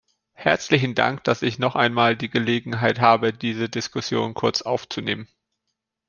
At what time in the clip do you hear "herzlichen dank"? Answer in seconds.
0.33-1.23